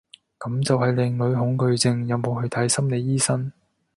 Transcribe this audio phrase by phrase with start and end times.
[0.39, 3.51] 噉就係靚女恐懼症，有冇去睇心理醫生？